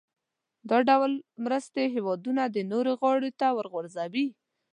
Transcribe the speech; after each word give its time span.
دا 0.69 0.77
ډول 0.89 1.11
مرستې 1.45 1.83
هېوادونه 1.95 2.43
د 2.47 2.57
نورو 2.71 2.91
غاړې 3.01 3.31
ته 3.39 3.47
ورغورځوي. 3.57 4.27